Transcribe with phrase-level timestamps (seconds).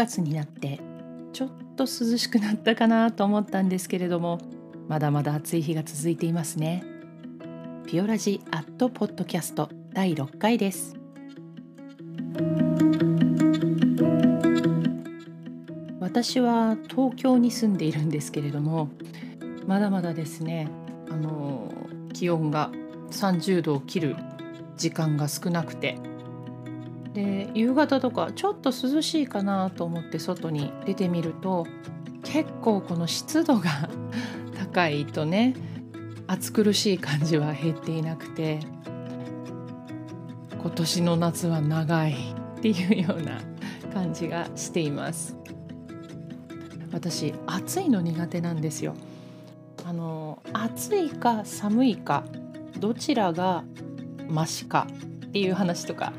[0.00, 0.80] 月になって
[1.32, 4.38] ちょっと涼しくなったかなと思ったんですけれども
[4.88, 6.82] まだまだ暑い日が続いていますね。
[7.86, 10.96] ピオラジアットポッドキャスト第6回です。
[16.00, 18.88] 私は東京に住んでいるんですけれども
[19.66, 20.68] まだまだですね
[21.08, 21.72] あの
[22.12, 22.72] 気温が
[23.12, 24.16] 30度を切る
[24.76, 25.98] 時間が少なくて
[27.14, 31.66] で夕方とかちょっと涼しいかなと思って外に出てみると
[32.22, 33.88] 結構この湿度が
[34.58, 35.54] 高いとね
[36.26, 38.60] 暑苦しい感じは減っていなくて
[40.60, 43.40] 今年の夏は長いっていうような
[43.92, 45.36] 感じがしています。
[46.92, 48.94] 私暑いの苦手なんですよ。
[49.84, 52.24] あの暑いか寒いか
[52.78, 53.64] どちらが
[54.28, 54.86] マシか
[55.26, 56.12] っていう話とか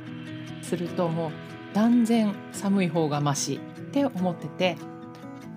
[0.62, 1.32] するともう
[1.74, 4.78] 断然寒い方がマシって思ってて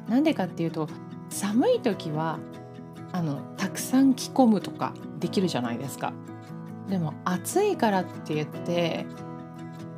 [0.09, 0.89] なんでかっていうと
[1.31, 2.39] 寒い時は
[3.13, 6.13] あのたくさん着込むとかできるじゃないですか。
[6.89, 9.07] でも暑いからって言って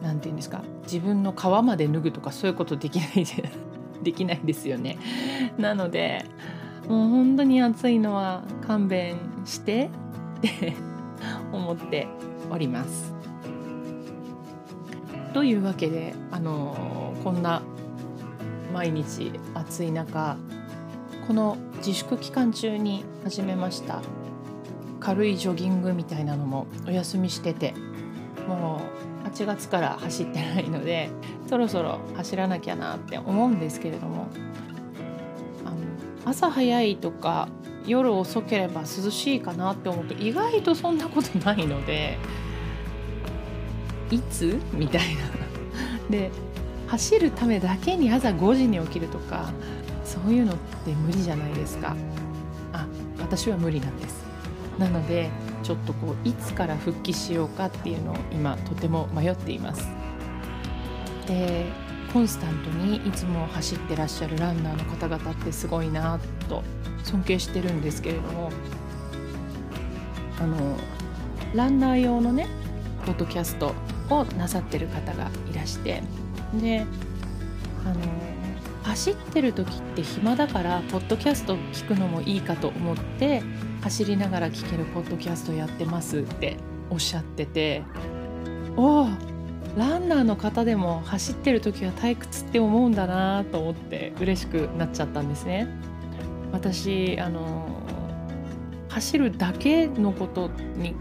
[0.02, 3.50] 何て言うんですか自分の皮まで脱ぐとかそういうことできないで
[4.02, 4.98] できないですよね。
[5.58, 6.24] なので
[6.88, 9.90] もう本当に暑いのは勘弁して
[10.38, 10.74] って
[11.52, 12.06] 思って
[12.50, 13.14] おります。
[15.36, 17.60] というわけであのこんな
[18.72, 20.38] 毎日暑い中
[21.26, 24.00] この自粛期間中に始めました
[24.98, 27.74] 軽いジョギングみたいなのもお休みしてて
[28.48, 28.80] も
[29.24, 31.10] う8月から走ってないので
[31.50, 34.28] そろそろ走らなきゃなって思うんですけれども
[35.66, 35.76] あの
[36.24, 37.50] 朝早いとか
[37.86, 42.16] 夜遅ければ涼しいかなって思うと意外とそんなことないので
[44.10, 44.58] いつ？
[44.72, 45.22] みたいな。
[46.10, 46.30] で
[46.86, 49.50] 走るためだけに朝5時に起きるとか
[50.04, 51.96] そういうのって無理じゃないですか。
[52.72, 52.86] あ
[53.18, 54.24] 私は無理なんです。
[54.78, 55.30] なので
[55.62, 59.88] ちょっとこういつから復帰しようかっていうのを今とても迷っています。
[61.26, 61.66] で
[62.12, 66.62] コンスタントにいつも走ってらっしゃるランナーの方々ってすごいなと
[67.02, 68.50] 尊敬してるんですけれども
[70.40, 70.76] あの
[71.52, 72.46] ランナー用のね
[73.04, 73.74] ポッドキャスト
[74.10, 76.02] をなさってる方がいらして
[76.60, 76.86] で
[77.84, 78.00] あの
[78.82, 83.42] 走ってる時って暇だからポッドキャスト聞くのもいいかと思って
[83.82, 86.56] 走りながら聞けるポッドキャストやってますって
[86.90, 87.82] おっしゃってて
[88.76, 89.08] おお
[89.76, 95.68] ランナーの方でも走ってる時は退屈って思うんだなと思って嬉しくなっちゃったんですね。
[96.52, 97.68] 私あの
[98.88, 100.94] 走るだけのことに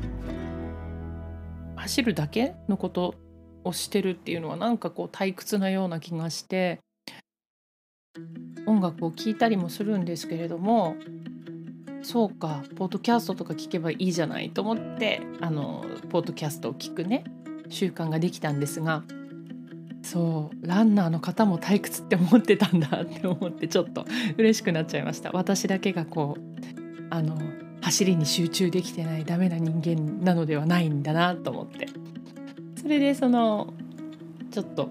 [1.85, 3.13] 走るだけのこと
[3.63, 6.79] をしてるっていうのはなんかこう退屈なような気がして
[8.66, 10.95] 音楽を聴いたりもするんですけれども
[12.01, 17.24] そうかポッドキャストとか聞けばいいじゃないと思ってあのポッドキャストを聞くね
[17.69, 19.03] 習慣ができたんですが
[20.01, 24.06] そうランナーの方も退屈って思ってたんだって思ってちょっと
[24.38, 25.31] 嬉しくなっちゃいました。
[25.34, 27.38] 私だけがこうあの
[27.85, 31.88] 走りに集中できてないダメな人間なのではないんだなと思って。
[32.81, 33.75] それでその
[34.50, 34.90] ちょっと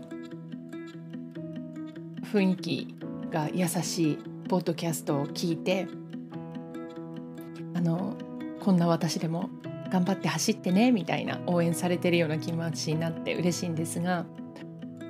[2.32, 2.94] 雰囲気
[3.32, 4.18] が優しい
[4.48, 5.88] ポッドキャストを聞いて
[7.74, 8.16] あの
[8.60, 9.50] こんな私でも
[9.90, 14.24] 頑張って走ってねみたいな応援されてるような気持ちになって嬉しいんですが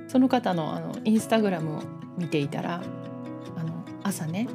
[0.08, 1.82] その方のあのインスタグラムを
[2.16, 2.82] 見ていたら
[3.56, 4.48] あの朝ね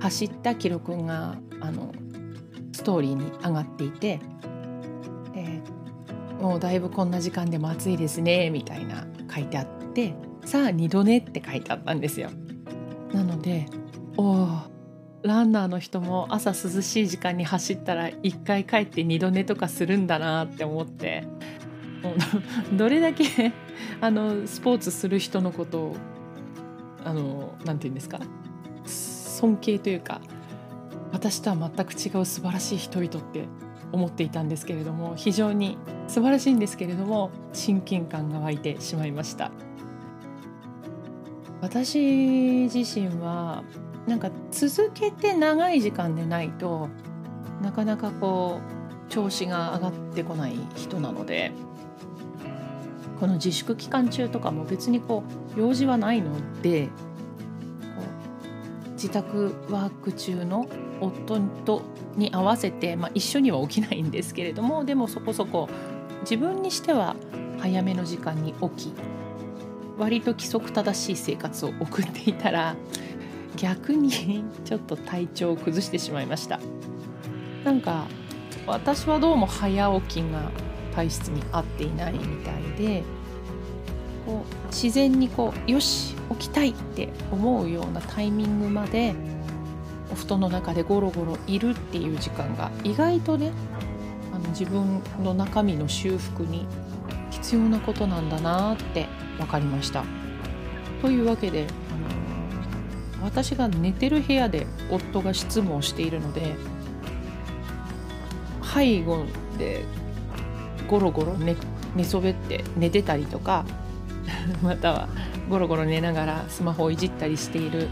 [0.00, 1.92] 走った記録があの
[2.74, 4.18] ストーリーに上がっていて、
[5.36, 10.14] えー、もうだいぶこんな時間でも暑いですねみたいな書いてあって
[10.44, 12.30] さあ2度寝って書いてあったんですよ。
[13.12, 13.66] なので
[14.16, 14.48] おお
[15.22, 21.24] ランナーの人も朝涼しい時間に走ったら1回帰って2度寝とかするんだなって思って
[22.76, 23.52] どれだけ
[24.00, 25.96] あのスポーツする人のことを
[27.04, 28.18] あのなて言うんですか？
[28.84, 30.20] 尊敬というか
[31.14, 33.46] 私とは全く違う素晴らしい人々って
[33.92, 35.78] 思っていたんですけれども非常に
[36.08, 39.52] 素晴らしいんですけれども親近感が湧いてしまいました。
[41.60, 43.62] 私自身は
[44.08, 46.88] なんか続けて長い時間でないと
[47.62, 48.60] なかなかこ
[49.08, 51.52] う調子が上がってこない人なので
[53.20, 55.22] この自粛期間中とかも別にこ
[55.56, 56.90] う用事はないので
[58.94, 60.66] 自宅ワーク中の
[61.00, 61.82] 夫と
[62.16, 65.68] に合わせて、まあ、一緒には起きないんですけれどもでもそこそこ
[66.22, 67.16] 自分にしては
[67.58, 68.92] 早めの時間に起き
[69.98, 72.76] 割と規則正しい生活を送っていたら
[73.56, 76.58] 逆にちょっと体調を崩してしまいました。
[77.64, 78.06] なんか
[78.66, 80.50] 私はどうも早起きが
[80.94, 83.02] 体質に合っていないみたいで
[84.26, 89.14] こう自然にこうよし起きたいって思うようなタイミングまで
[90.10, 93.52] お布団の中でゴロゴロいるっていう時間が意外とね
[94.32, 96.66] あの自分の中身の修復に
[97.30, 99.06] 必要なことなんだなって
[99.38, 100.04] 分かりました。
[101.02, 106.54] というわけで、あの私が寝てる部屋で夫が執務をしているので
[108.74, 109.26] 背後
[109.58, 109.84] で
[110.88, 111.56] ゴロゴロ寝
[111.94, 113.64] 寝そべって寝てたりとか
[114.62, 115.08] または
[115.48, 117.88] ゴロゴロ寝ながらスマホをいじったりしている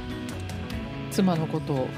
[1.13, 1.89] 妻のことを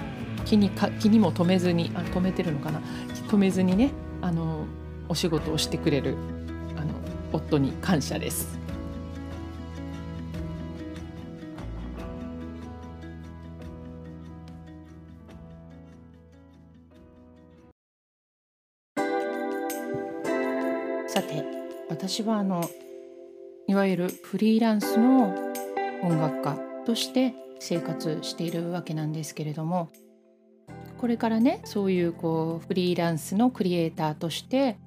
[0.45, 2.81] 気にか気にも留めずにあ止めてるのかな？
[3.29, 4.67] 止めずにねあの
[5.09, 6.17] お仕事をしてくれる
[6.77, 6.93] あの
[7.33, 8.59] 夫に感謝です。
[21.07, 21.45] さて
[21.89, 22.69] 私はあの
[23.69, 25.33] いわゆるフリーランスの
[26.03, 29.91] 音楽家として生活しているわけなんですけれども
[30.99, 34.79] これからねそういうこうフリーランスのクリエイターとして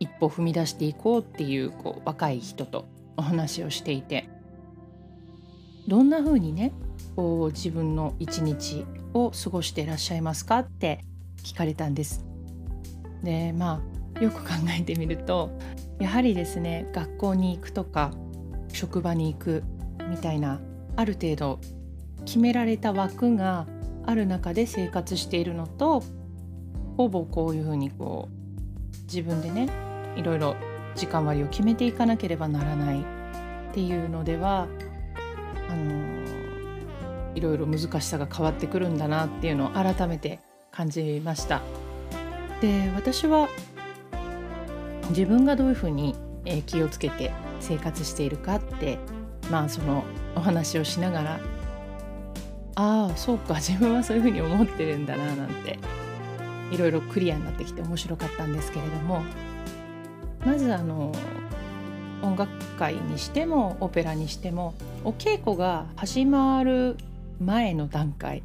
[0.00, 4.28] 一歩踏み出していこうっていうこう若い人とお話をしていて
[5.86, 6.72] どんな風にね
[7.16, 8.84] こう自分の一日
[9.14, 11.04] を過ごしていらっしゃいますかって
[11.42, 12.24] 聞かれたんです。
[13.22, 13.82] でま
[14.16, 15.50] あよく考えてみると
[16.00, 18.10] やはりですね学校に行くとか
[18.72, 19.64] 職場に行く
[20.08, 20.60] みたいな
[20.96, 21.58] ある程度
[22.24, 23.66] 決められた枠が
[24.04, 26.02] ある中で生活しているのと
[26.96, 28.42] ほぼこういうふうにこう
[29.04, 29.68] 自分でね
[30.16, 30.56] いろいろ
[30.94, 34.68] 時間割を決めていかなければならないっていうのでは
[35.68, 36.12] あの
[37.34, 40.40] いろいろ難しさが変わってくるんだなっていうのを改めて
[40.70, 41.62] 感じました。
[42.60, 43.48] で私は
[45.08, 46.14] 自分がどういうふうに
[46.66, 48.98] 気をつけて生活しているかって
[49.50, 50.04] まあその
[50.34, 51.40] お話をしながら
[52.74, 55.78] ああそうか自分はそういうふうに思ってるんだななんて
[56.70, 59.22] いろいろクリアになってきて面白かったんですけれども
[60.44, 61.12] まずあの
[62.22, 64.74] 音楽会にしてもオペラにしても
[65.04, 66.96] お稽古が始まる
[67.40, 68.42] 前の段階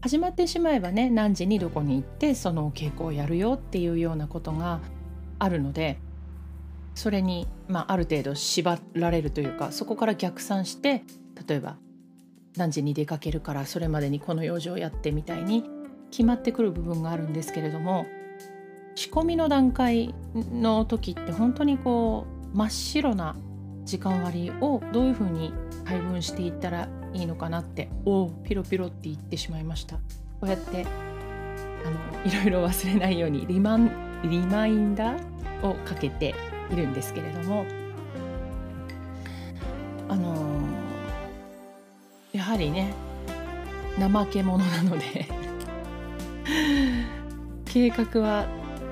[0.00, 4.80] 始まってしまえばね何時にどこに行ってそのお稽古をやるよっていうようなことが
[5.38, 5.96] あるので
[6.94, 11.04] それに、まあ、ある程度縛られるというかそこから逆算して
[11.48, 11.76] 例えば
[12.56, 15.64] 何時に出かけるからそれまでにこの用事をやってみたいに
[16.10, 18.06] 決まってくる部分があるんですけれども
[18.94, 23.34] 仕込みの段階の時って本当にこう真っ白な
[23.84, 25.52] 時間割をどういうふうに
[25.84, 29.96] 配分していったらいいのかなっておおピロピロって言ってしまいました。
[29.96, 30.00] こ
[30.42, 30.86] うやって
[31.84, 36.34] あのいろいろ忘れないようにリマンリマインダーをかけて
[36.74, 37.64] いるんですけれども
[40.08, 40.60] あの
[42.32, 42.92] やはりね
[43.98, 45.26] 怠け者なので
[47.64, 48.46] 計画は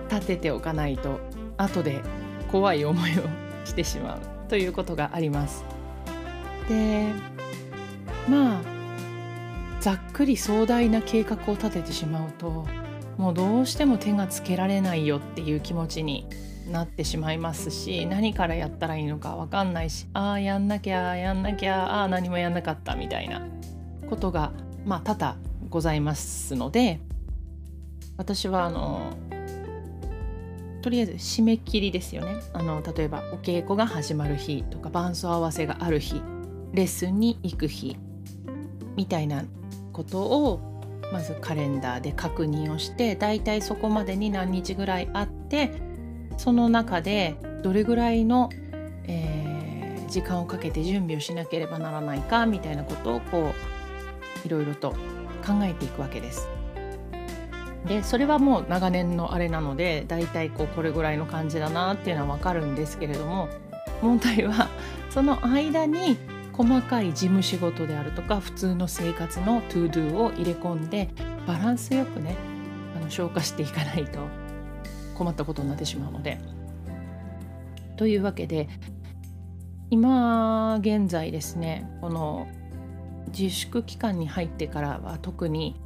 [0.08, 1.20] 立てておかないと
[1.58, 2.00] 後で
[2.50, 3.22] 怖い思いを
[3.64, 5.64] してしまうということがあります。
[6.68, 7.06] で
[8.28, 8.60] まあ
[9.80, 12.66] ざっくり壮大な計画を立ててしまうと
[13.16, 16.26] もうどうしても手がつけられないよっていう気持ちに
[16.70, 23.46] なってしまいますし何からやったらいいのか分かんないしああやんなきゃやんなきゃああ何もやんなかったみたいな
[24.08, 24.52] ことが
[24.84, 25.36] まあ多々
[25.68, 27.00] ございますので
[28.16, 29.16] 私はあの
[30.82, 32.40] とりあえず締め切りですよね。
[32.52, 36.20] あの例えばお稽古が始まる日とか伴奏合わせがある日
[36.72, 37.96] レッスンに行く日
[38.96, 39.44] みたいな
[39.92, 40.60] ことを
[41.12, 45.72] まずカレンダーで確認をしてだいたいそこまでに何日ぐらいあって
[46.36, 48.50] その中でどれぐらいの、
[49.04, 53.52] えー、時間をかけて準備をしなければならないかみたいなことをこ
[54.44, 54.90] ういろいろと
[55.46, 56.48] 考えていくわけです。
[57.86, 63.48] でそれはもう長年のあれなのでだいたいこうこれぐらいの感じだなっていうのは分かるんですけれども
[64.00, 64.68] 問題は
[65.10, 66.16] その間に
[66.52, 71.08] 細かい事務仕事であるとか普通の生活の to-do を入れ込んで
[71.46, 72.36] バランスよくね
[72.96, 74.20] あの消化していかないと
[75.12, 76.38] 困ったことになってしまうので。
[77.96, 78.68] というわけで
[79.90, 82.48] 今現在ですねこの
[83.28, 85.80] 自粛期間に入ってからは特に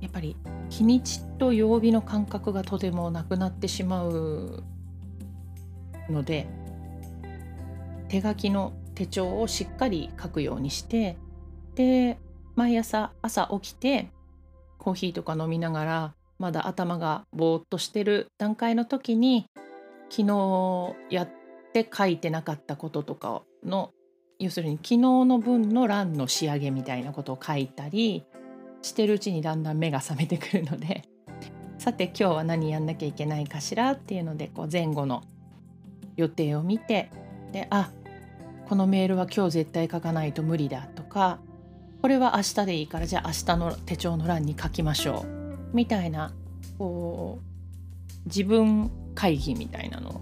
[0.00, 0.36] やっぱり
[0.68, 4.62] 日にちと曜日の感覚がとてもなくなってしまう
[6.08, 6.46] ので
[8.08, 11.16] 手書きの手帳をしっかり書くようにして
[11.74, 12.18] で
[12.54, 14.10] 毎朝朝起きて
[14.78, 19.46] コーヒーとか飲みながらまだ頭がぼーっとしてる段階の時に
[20.10, 21.30] 昨日やっ
[21.72, 23.90] て書いてなかったこととかの
[24.38, 28.24] 要するに昨日の分の欄の仕上げみたいなことを書いたり
[28.82, 31.02] してるうちにだんだん目が覚めてくるので
[31.78, 35.24] さて今日は何やんなきゃいけないかしらっていうのでこう前後の
[36.16, 37.10] 予定を見て
[37.52, 37.90] であ
[38.68, 41.40] このメールは今日絶対書かないと無理だとか
[42.00, 45.37] これは明日でいいからじゃあ明日の手帳の欄に書きましょう。
[45.72, 46.32] みたいな
[46.78, 50.20] こう自分会議みたいなのを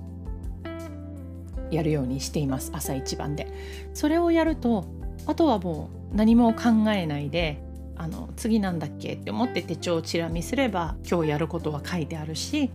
[1.71, 3.49] やるようにしています朝一番で。
[3.95, 4.85] それをやると
[5.27, 7.63] あとはもう何も考えないで
[7.97, 12.71] あの次なんだっけって思って手帳をチラ見すれば今日やることは書いてあるし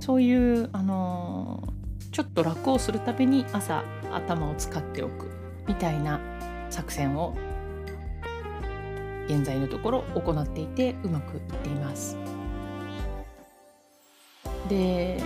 [0.00, 1.62] そういうあの
[2.12, 3.82] ちょっと楽をするために朝
[4.12, 5.30] 頭を使っておく
[5.66, 6.20] みたいな
[6.70, 7.36] 作戦を
[9.28, 12.16] 現在のところ行っていてうまくいっています。
[14.68, 15.20] で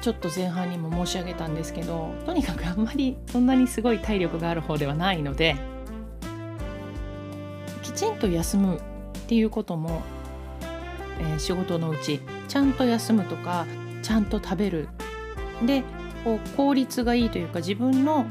[0.00, 5.56] ちょっと前半にも申し上げたんですけどとにかくあんまりそんなにすごい体力がある方ではないので
[7.82, 8.80] きちんと休むっ
[9.26, 10.02] ていうことも、
[11.18, 13.66] えー、仕事のうちちゃんと休むとか
[14.02, 14.88] ちゃんと食べる
[15.64, 15.82] で
[16.22, 18.26] こう効率がいいというか自分の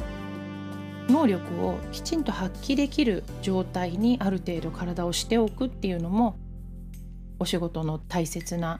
[1.09, 6.35] 能力をきちんと発揮できる状態にある程度体をしておくっていうのも
[7.39, 8.79] お仕事の大切な、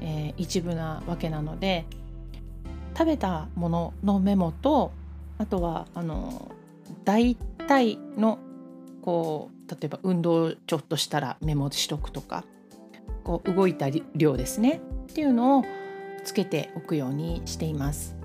[0.00, 1.86] えー、一部なわけなので
[2.96, 4.92] 食べたもののメモと
[5.38, 6.52] あとはあの
[7.04, 8.38] 大体の
[9.02, 12.44] こう例えば運動ちょっとしたらメモしとくとか
[13.24, 14.80] こう動いた量ですね
[15.10, 15.64] っていうのを
[16.24, 18.16] つけておくようにしています。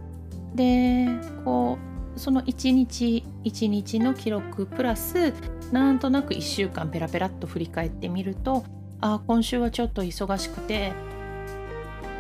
[0.56, 1.08] で
[1.46, 1.89] こう
[2.20, 5.34] その1日1日の記録プラス
[5.72, 8.66] なんとなく1週間ペラペラっと振り返ってみると
[9.00, 10.92] ああ今週はちょっと忙しくて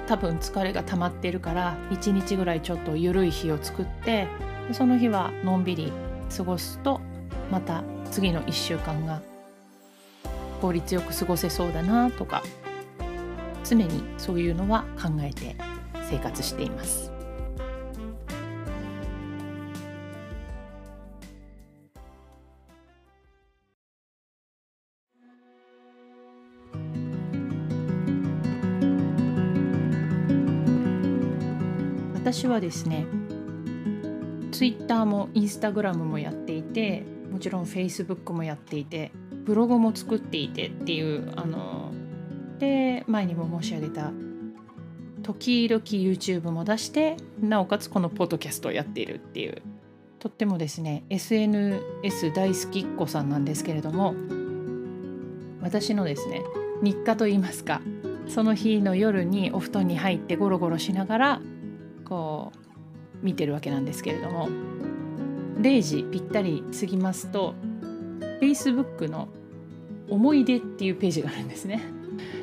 [0.08, 4.30] 多分疲れが溜まってるから1日ぐらいちょっと緩い日を作って
[4.72, 5.92] その日はのんびり
[6.36, 7.02] 過ごすと
[7.52, 9.22] また次の1週間が
[10.62, 12.42] 効率よく過ごせそうだなとか
[13.66, 15.58] 常にそういうのは考えて
[16.10, 17.19] 生活しています。
[32.40, 33.06] 私はですね
[34.54, 39.12] ツイッターもインスタグラムもやっていてもちろんフェイスブックもやっていて
[39.44, 41.92] ブログも作っていてっていうあの
[42.58, 44.12] で前にも申し上げた
[45.22, 49.62] 時々 YouTube も出してなおかつこのポッドキャストをやっているっていう
[50.20, 54.16] とってもですね SNS 大好きっ子さんなんですけれども
[55.60, 56.42] 私のですね
[56.82, 57.82] 日課といいますか
[58.30, 61.42] その日の夜にお布団に入ってゴロゴロしながら
[62.10, 62.52] こ
[63.22, 64.50] う見てるわけなんですけれども
[65.62, 67.54] 0時ぴったり過ぎますと
[68.42, 69.30] Facebook の
[70.10, 71.82] 「思い出」っていうページがあるんですね。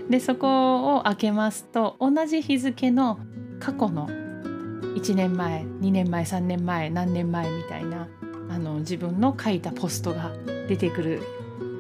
[0.08, 3.18] でそこを開けますと同じ日付の
[3.58, 8.08] 過去の1年前2年前3年前何年前みたいな
[8.48, 10.30] あの自分の書いたポストが
[10.68, 11.22] 出てくる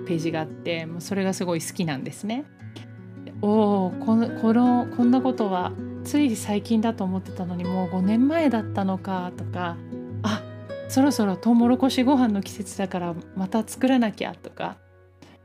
[0.06, 2.44] ページがあってもうそれがすごい好きなんですね。
[3.42, 5.72] おおこのこのこんなことは
[6.06, 9.76] つい最近だと思ってたのにもう5年前だったのかとか
[10.22, 10.40] あ
[10.88, 14.76] そろそろトウモロコシご飯の季節だからまた作らなきゃとか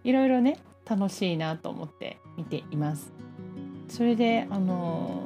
[0.04, 3.12] いろいろね楽しいなと思って見ています。
[3.90, 5.24] それであの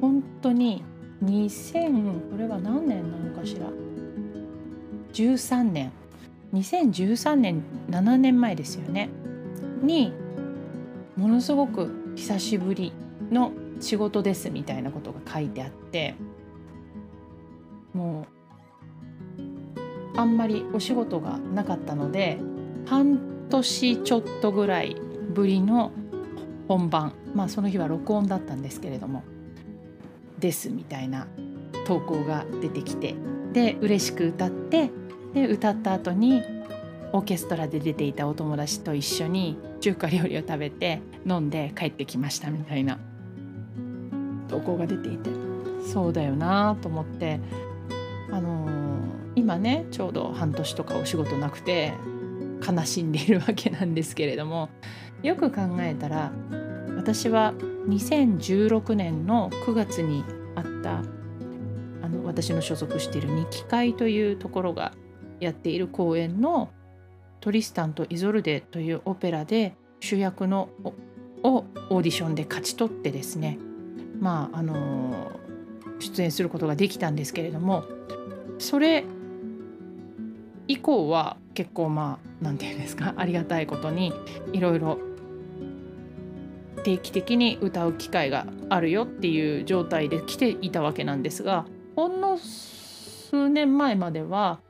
[0.00, 0.84] 本当に
[1.24, 3.66] 2000これは何年なのかしら
[5.12, 5.90] ？13年。
[6.54, 9.08] 2013年7年前ですよね。
[9.82, 10.12] に
[11.16, 12.92] ものすごく久しぶり。
[13.30, 16.14] の仕事ですみたいなことが書いてあって
[17.94, 18.26] も
[20.16, 22.38] うあんまりお仕事がなかったので
[22.86, 24.96] 半年ちょっとぐらい
[25.32, 25.92] ぶりの
[26.66, 29.22] 本番まあその日は録音だったんですけれども
[30.38, 31.26] ですみたいな
[31.86, 33.14] 投稿が出てきて
[33.52, 34.90] で嬉しく歌って
[35.34, 36.42] で歌った後に
[37.12, 42.98] オーケストラで出ていたお友達と一緒に中華料理を食べて飲んで帰ってきましたみたいな。
[44.48, 45.30] 投稿が出ていて。
[45.86, 47.40] そうだよなと思って。
[48.30, 48.70] あのー、
[49.36, 51.94] 今ねちょうど半年とかお仕事なくて
[52.66, 54.68] 悲しんでいるわけなんですけれども
[55.22, 56.32] よく考えたら
[56.96, 57.54] 私は
[57.88, 60.24] 2016年の9月に
[60.54, 60.98] あった
[62.02, 64.92] あの私の所属している日記会というところが
[65.40, 66.70] やっている公演の
[67.40, 70.68] 「トリスタンとイゾルデ」というオペラで主役の
[71.42, 73.58] をオーディションで勝ち取ってですね
[74.20, 75.32] まああの
[76.00, 77.84] 出演することができたんですけれども
[78.58, 79.04] それ
[80.66, 84.12] 以降は結構まあ何て言うんですかありがたいことに
[84.52, 84.98] いろいろ
[86.84, 94.60] 定期的に歌う機会があるよっていう状態で来ていたわけなんですがほんの数年前までは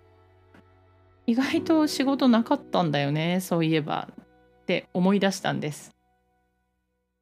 [1.27, 4.09] 意外と仕事なかったんだよねそういえば
[4.63, 5.95] って思い出したんです。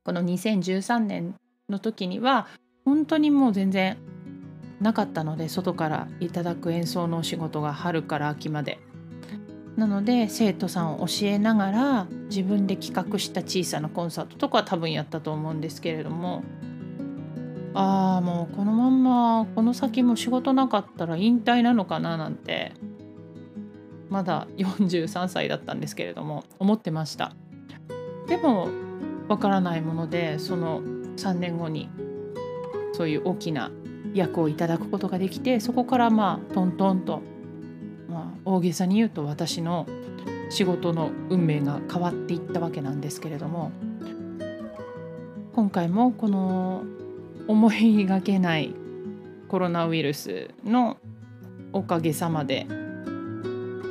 [0.05, 1.35] この2013年
[1.69, 2.47] の時には
[2.85, 3.97] 本当にもう全然
[4.81, 8.79] なかったので外からいただく演奏のお仕事が春から秋まで。
[9.77, 16.45] なので生徒さんを教えながら自分で企画した小さなコンサートとかは多分やったと思うんですけれども。
[17.75, 22.73] ああもうこのまんまこの先も仕事なかったら引退なのかななんて
[24.09, 27.33] まだ43歳だったんですけれども思ってました。
[28.29, 28.69] でも
[29.29, 31.89] わからないものでその3年後に
[32.93, 33.71] そういう大きな
[34.15, 37.23] 役をいただくことができてそこからまあトントンと、
[38.09, 39.87] まあ、大げさに言うと私の
[40.49, 43.73] 仕事の運命が変わっていったわけなんですけれども
[45.55, 46.85] 今回もこの
[47.49, 48.75] 思いがけない
[49.49, 50.99] コロナウイルスの
[51.73, 52.67] おかげさまで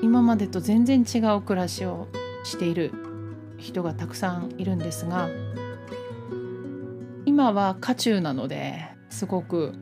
[0.01, 2.07] 今までと全然違う暮らしを
[2.43, 2.91] している
[3.57, 5.29] 人がたくさんいるんですが
[7.25, 9.73] 今は渦中なのですごく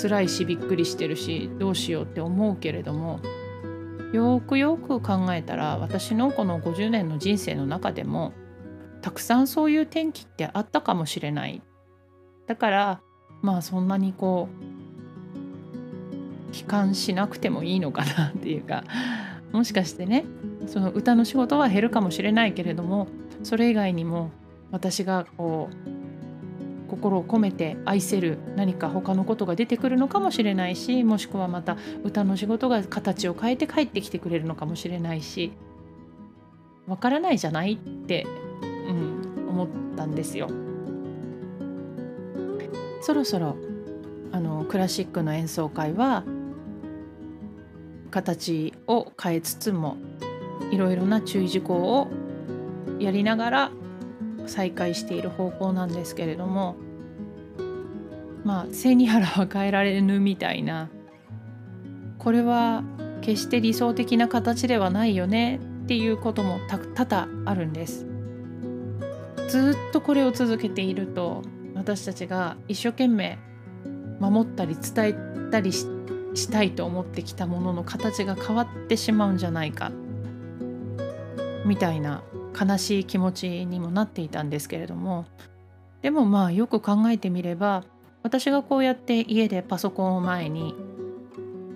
[0.00, 3.20] 辛いしびっくりしてるしどうしようって思うけれども
[4.12, 8.32] よくよく考えたら私のこの50年の人生の中でも
[9.02, 11.62] たくさんそういう天気ってあったかもしれない。
[12.46, 13.00] だから
[13.42, 14.48] まあそんなにこ
[16.52, 18.84] う悲観しなくてもいいのかなっていうか
[19.52, 20.24] もしかしてね
[20.66, 23.08] その歌の仕事は減るかもしれないけれども
[23.42, 24.30] それ以外にも
[24.70, 35.52] 私がこう心を込めて愛せる何か他のことが出てくるのかもしれないしもしくはまた歌の仕事が形を変えて帰ってきてくれるのかもしれないし
[36.86, 38.26] わからないじゃないって、
[38.62, 40.48] うん、思ったんですよ。
[43.00, 43.56] そろそろ
[44.32, 46.24] あのクラシックの演奏会は
[48.10, 49.96] 形を変えつつも
[50.70, 52.08] いろいろな注意事項を
[52.98, 53.70] やりながら
[54.46, 56.76] 再開している方向なんですけれども
[58.44, 60.90] まあ背に腹は変えられぬみたいな
[62.18, 62.84] これは
[63.20, 68.06] 決して理想的な形ではないよねっていうことも多々あるんです。
[69.48, 71.42] ずっとこれを続けていると
[71.74, 73.38] 私たちが一生懸命
[74.18, 79.92] 守ったり伝えたりしたいと思ってきたものの形が変わってしまうんじゃないか
[81.64, 82.22] みたいな
[82.58, 85.26] 悲しい気持ちにもなっていたんですけれども。
[86.02, 87.82] でもまあよく考えてみれば
[88.22, 90.74] 私がこうやって家でパソコンを前に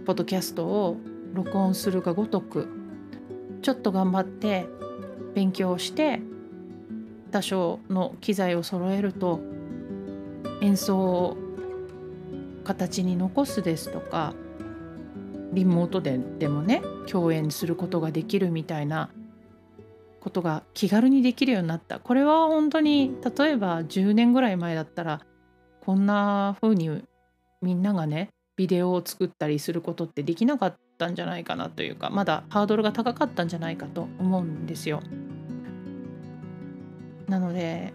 [0.04, 0.98] ポッドキャストを
[1.32, 2.68] 録音するがごとく
[3.62, 4.66] ちょっと頑張って
[5.34, 6.20] 勉強して
[7.30, 9.40] 多少の機材を揃えると
[10.60, 11.36] 演奏を
[12.64, 14.34] 形に残すですとか
[15.54, 19.08] リモートででもね共演することができるみたいな
[20.28, 25.22] ことが気軽にできるようになったこれは本当に例えば10年ぐらい前だったら
[25.80, 27.02] こんな風に
[27.62, 35.00] みんながねビデオを作ったりすることってできなかったんじゃないかなというかまだハードルが高かったんじゃないかと思うんですよ。
[37.26, 37.94] なので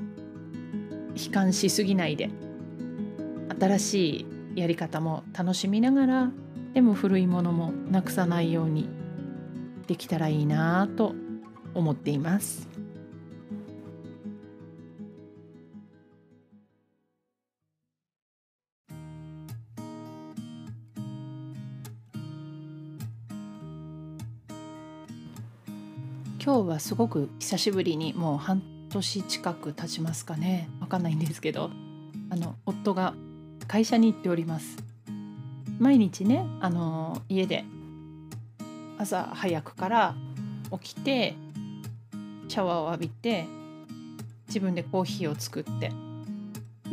[1.16, 2.32] 悲観しすぎないで
[3.60, 6.32] 新しいやり方も楽しみながら
[6.74, 8.90] でも古いものもなくさないように
[9.86, 11.14] できたらいいなと
[11.74, 12.68] 思っています。
[26.44, 30.70] 今日はすごく久しぶりにもう半年近く経ちますかね。
[30.82, 31.72] わかんないんですけど。
[32.30, 33.14] あの夫が
[33.68, 34.78] 会社に行っております。
[35.80, 37.64] 毎日ねあの家で
[38.98, 40.16] 朝早くから
[40.80, 41.36] 起きて
[42.54, 43.48] シャワーを浴びて
[44.46, 45.92] 自分でコーヒーを作って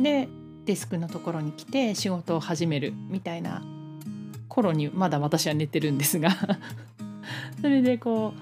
[0.01, 0.27] で
[0.65, 3.61] デスクのところに来て仕事を始めるみたいな
[4.47, 6.31] 頃にまだ私は寝てるんですが
[7.61, 8.33] それでこ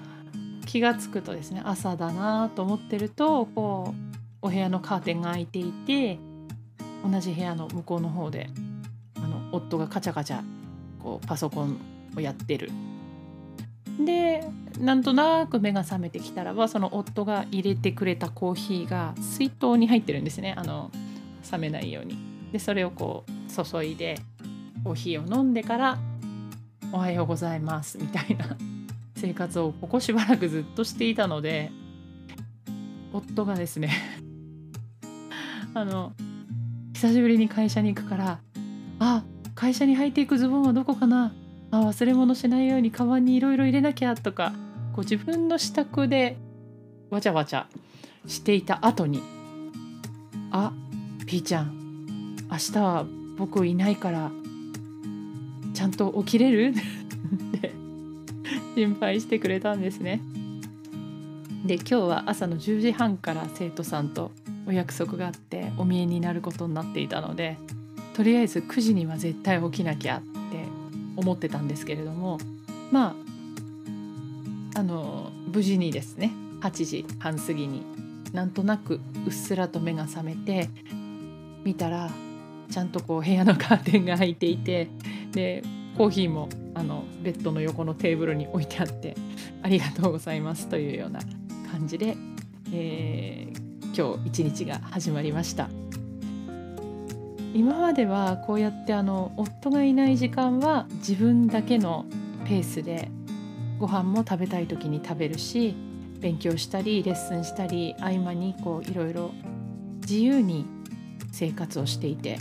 [0.62, 3.94] う気が付くとですね朝だなと思ってるとこ
[4.42, 6.18] うお部屋のカーテンが開いていて
[7.04, 8.48] 同じ部屋の向こうの方で
[9.16, 10.40] あの夫がカチャカチャ
[11.02, 11.76] こうパソコン
[12.16, 12.70] をやってる。
[14.06, 14.42] で
[14.80, 20.90] なんとなく目が覚めてきたらばその夫が入れてくれたコーヒーが水筒に入ってるんですねあの
[21.52, 22.16] 冷めないように。
[22.52, 24.18] でそれをこう注いで
[24.82, 25.98] コーヒーを飲んでから
[26.92, 28.56] 「おはようございます」みたいな
[29.14, 31.70] 生活をここしばらくずっとしていたので
[33.12, 33.90] 夫がですね
[35.74, 36.12] あの
[36.94, 38.40] 久しぶりに会社に行くから
[38.98, 39.22] 「あ
[39.54, 41.32] 会社に履いていくズボンはどこかな？
[41.70, 44.52] あ忘れ物しないようにカバンにいろいろ入れなきゃ」とか
[44.92, 46.36] こう自分の支度で
[47.10, 47.66] わちゃわちゃ
[48.26, 49.22] していた後に
[50.50, 50.72] 「あ
[51.26, 54.30] ピーちゃん明日は僕いないから
[55.72, 56.74] ちゃんと起きれる?
[57.56, 57.72] 」って
[58.74, 60.20] 心配してくれたんですね。
[61.64, 64.32] で今日は朝の10時半から生徒さんと
[64.66, 67.58] お約束があってお見えになることになっていたので
[68.14, 70.64] とりあえず9時には絶対起きなきゃって
[71.16, 72.38] 思ってたんですけれども
[72.90, 73.29] まあ
[74.74, 77.82] あの無事にですね8時半過ぎに
[78.32, 80.68] なんとなくうっすらと目が覚めて
[81.64, 82.10] 見たら
[82.70, 84.88] ちゃんとこう部屋のカーテンが開いていて
[85.32, 85.62] で
[85.96, 89.16] コーヒーもあのベッドの横のテーブルに置いてあって
[89.62, 91.20] ありがとうございますというような
[91.70, 92.16] 感じで、
[92.72, 95.68] えー、今日一日が始まりました。
[97.52, 102.06] 今まではこうやってあの夫がいない時間は自分だけの
[102.44, 103.09] ペースで
[103.80, 105.74] ご飯も食べたい時に食べるし
[106.20, 109.30] 勉強したりレッスンしたり合間にこういろいろ
[110.02, 110.66] 自由に
[111.32, 112.38] 生活をしていて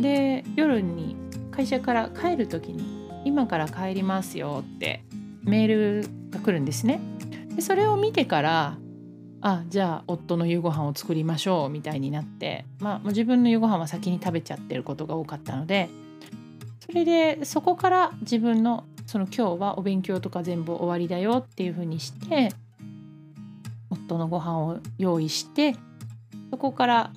[0.00, 1.16] で夜に
[1.50, 5.02] 会社から帰る時に「今から帰りますよ」って
[5.42, 7.00] メールが来るんですね。
[7.56, 8.78] でそれを見てから
[9.40, 15.88] あじゃあ夫の夕ご飯を作りましょうみたいになってまあ自分の夕ご飯は先に食べちゃってることが多かったので
[16.80, 22.50] それでそこから自分のその今日はお勉強とか全部終わりだよっていうふうにして
[23.88, 25.74] 夫のご飯を用意して
[26.50, 27.12] そこから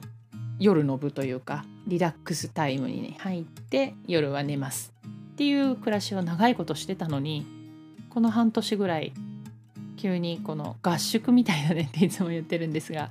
[0.58, 4.93] 夜の部というかリラックスタイムにね入って夜は寝ます
[5.34, 7.45] っていう暮らしを長いことしてたのに
[8.10, 9.12] この半年ぐらい
[9.97, 13.10] 急にこの合宿みたいだねっていつも言ってるんですが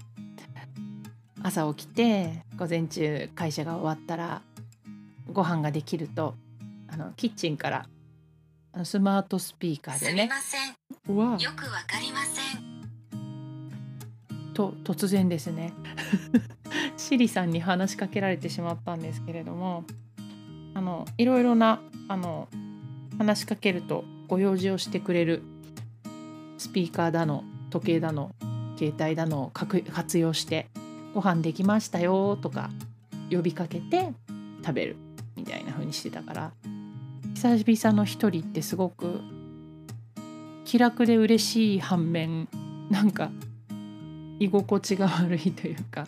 [1.42, 4.40] 朝起きて午前中会社が終わったら
[5.30, 6.34] ご飯ができると
[6.88, 7.86] あのキッチンから
[8.84, 10.30] スマートスピーカーでね
[11.08, 12.70] 「よくわかりません」
[14.54, 15.72] と突然ですね。
[16.96, 19.84] シリさんに話しかけられてしまったんですけれども
[20.74, 22.48] あのいろいろなあの
[23.18, 25.42] 話しかけるとご用事をしてくれる
[26.58, 28.34] スピーカーだの時計だの
[28.76, 30.68] 携帯だのを活用して
[31.14, 32.70] 「ご飯できましたよ」とか
[33.30, 34.12] 呼びかけて
[34.62, 34.96] 食べる
[35.36, 36.52] みたいな風にしてたから
[37.40, 39.22] 久々の一人ってすごく
[40.66, 42.48] 気楽で嬉しい反面
[42.90, 43.30] なんか
[44.38, 46.06] 居心地が悪いというか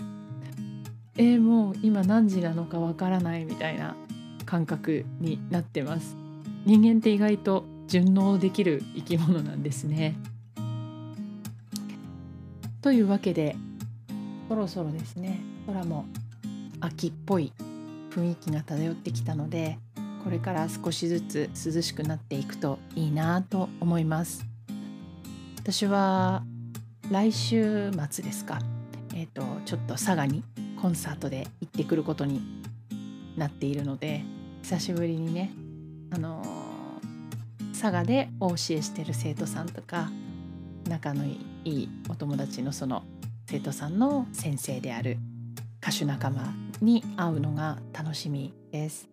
[1.17, 3.97] えー、もう今何時なのかわからないみたいな
[4.45, 6.17] 感覚になってます。
[6.67, 10.15] 人間って意外と順応できる生き物なんですね。
[12.83, 13.57] というわけで
[14.51, 16.05] そろそろですね空も
[16.81, 17.55] 秋っぽい
[18.11, 19.79] 雰囲気が漂ってきたので
[20.25, 24.45] これから少しずつ涼しくなっていくといいなと思います。
[25.59, 26.45] 私は
[27.11, 28.59] 来週末ですか。
[29.15, 30.43] えっ、ー、とちょっと佐賀に
[30.81, 32.41] コンサートで行ってくることに
[33.37, 34.23] なっているので
[34.63, 35.53] 久しぶりにね
[36.11, 36.43] あの
[37.73, 40.11] 佐賀でお教えしてる生徒さんとか
[40.89, 43.05] 仲のいいお友達のその
[43.47, 45.19] 生徒さんの先生である
[45.83, 49.12] 歌手仲間に会うのが楽しみです。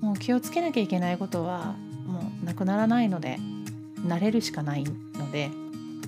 [0.00, 3.38] もう気をつけなきゃいけないことはもうなくならないので
[4.06, 5.50] 慣れるしかないので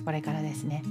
[0.03, 0.83] これからですね。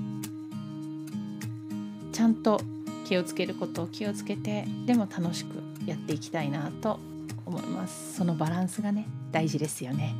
[2.12, 2.60] ちゃんと
[3.06, 7.00] 気をつけることを気をつけてでも楽しくやっていきたいなと
[7.44, 8.14] 思います。
[8.16, 10.14] そのバランスがね大事ですよね。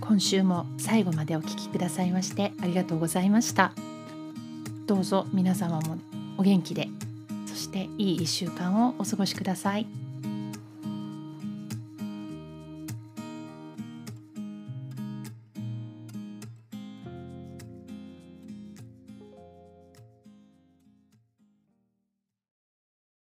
[0.00, 3.72] 今週も最後までお聴きくださいましてありがとうございました。
[4.86, 5.98] どうぞ皆様も
[6.36, 6.99] お元気で。
[7.70, 9.86] していい1週間をお過ごしください。